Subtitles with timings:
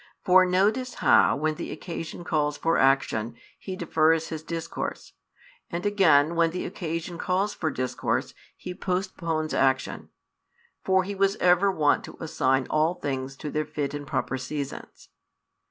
[0.23, 5.13] For notice how, when the occasion calls for action, He defers His discourse;
[5.69, 10.09] and again, when the occasion calls for discourse, He postpones action:
[10.83, 15.09] for He was ever wont to assign all things to their fit and proper seasons.